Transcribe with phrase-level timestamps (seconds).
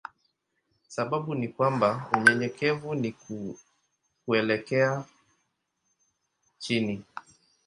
[0.87, 3.15] Sababu ni kwamba unyenyekevu ni
[4.25, 5.05] kuelekea
[6.59, 7.03] chini.